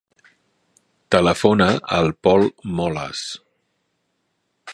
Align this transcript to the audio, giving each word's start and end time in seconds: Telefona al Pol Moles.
Telefona 1.15 1.67
al 1.99 2.11
Pol 2.29 2.49
Moles. 2.81 3.25